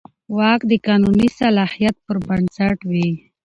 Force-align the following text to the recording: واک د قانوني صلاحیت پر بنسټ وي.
واک 0.37 0.61
د 0.71 0.73
قانوني 0.87 1.27
صلاحیت 1.39 1.95
پر 2.05 2.17
بنسټ 2.27 2.77
وي. 2.91 3.09